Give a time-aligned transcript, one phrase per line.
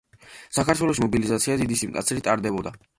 [0.59, 2.79] საქართველოში მობილიზაცია დიდი სიმკაცრით ტარდებოდა.